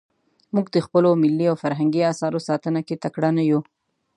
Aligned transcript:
موږ 0.53 0.67
د 0.75 0.77
خپلو 0.85 1.09
ملي 1.23 1.45
او 1.51 1.55
فرهنګي 1.63 2.01
اثارو 2.11 2.45
ساتنه 2.47 2.79
کې 2.87 3.01
تکړه 3.03 3.29
نه 3.37 3.43
یو. 3.51 3.59